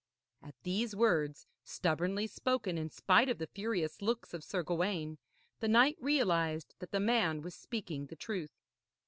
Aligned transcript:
At 0.41 0.55
these 0.63 0.95
words, 0.95 1.45
stubbornly 1.63 2.25
spoken 2.25 2.75
in 2.75 2.89
spite 2.89 3.29
of 3.29 3.37
the 3.37 3.45
furious 3.45 4.01
looks 4.01 4.33
of 4.33 4.43
Sir 4.43 4.63
Gawaine, 4.63 5.19
the 5.59 5.67
knight 5.67 5.97
realised 6.01 6.73
that 6.79 6.89
the 6.89 6.99
man 6.99 7.43
was 7.43 7.53
speaking 7.53 8.07
the 8.07 8.15
truth. 8.15 8.55